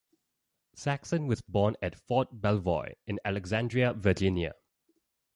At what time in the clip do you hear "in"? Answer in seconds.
3.05-3.19